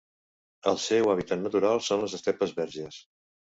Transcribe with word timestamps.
El 0.71 0.79
seu 0.85 1.09
hàbitat 1.11 1.41
natural 1.45 1.83
són 1.91 2.03
les 2.07 2.19
estepes 2.23 2.57
verges. 2.65 3.01